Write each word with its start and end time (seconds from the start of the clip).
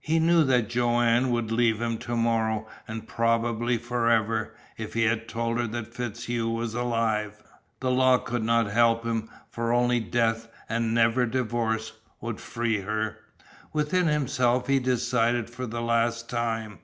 He 0.00 0.18
knew 0.18 0.42
that 0.42 0.68
Joanne 0.68 1.30
would 1.30 1.52
leave 1.52 1.80
him 1.80 1.96
to 1.98 2.16
morrow, 2.16 2.66
and 2.88 3.06
probably 3.06 3.78
forever, 3.78 4.52
if 4.76 4.94
he 4.94 5.08
told 5.14 5.58
her 5.60 5.68
that 5.68 5.94
FitzHugh 5.94 6.52
was 6.52 6.74
alive. 6.74 7.40
The 7.78 7.92
law 7.92 8.18
could 8.18 8.42
not 8.42 8.66
help 8.66 9.04
him, 9.04 9.30
for 9.48 9.72
only 9.72 10.00
death 10.00 10.48
and 10.68 10.92
never 10.92 11.24
divorce 11.24 11.92
would 12.20 12.40
free 12.40 12.80
her. 12.80 13.18
Within 13.72 14.08
himself 14.08 14.66
he 14.66 14.80
decided 14.80 15.48
for 15.48 15.66
the 15.68 15.82
last 15.82 16.28
time. 16.28 16.80